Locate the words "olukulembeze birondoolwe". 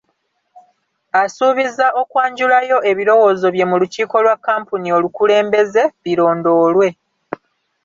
4.97-6.87